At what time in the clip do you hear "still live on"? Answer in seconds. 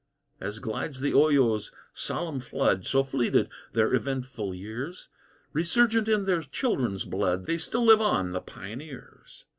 7.59-8.31